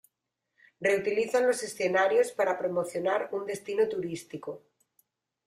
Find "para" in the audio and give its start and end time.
2.31-2.57